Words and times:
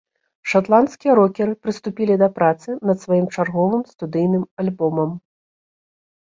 Шатландскія 0.51 1.11
рокеры 1.19 1.53
прыступілі 1.65 2.15
да 2.21 2.29
працы 2.37 2.69
над 2.91 2.97
сваім 3.05 3.27
чарговым 3.37 3.85
студыйным 3.93 4.43
альбомам. 4.65 5.15